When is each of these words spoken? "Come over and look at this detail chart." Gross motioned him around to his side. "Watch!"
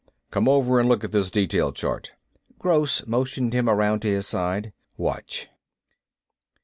"Come 0.31 0.49
over 0.49 0.79
and 0.79 0.89
look 0.89 1.03
at 1.03 1.11
this 1.11 1.29
detail 1.29 1.71
chart." 1.71 2.13
Gross 2.57 3.05
motioned 3.05 3.53
him 3.53 3.69
around 3.69 3.99
to 3.99 4.07
his 4.07 4.27
side. 4.27 4.73
"Watch!" 4.97 5.47